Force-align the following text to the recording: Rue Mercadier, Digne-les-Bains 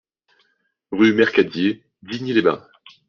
Rue 0.91 1.13
Mercadier, 1.13 1.83
Digne-les-Bains 2.01 2.67